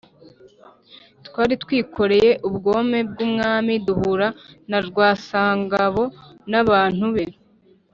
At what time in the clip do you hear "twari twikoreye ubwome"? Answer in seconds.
1.27-2.99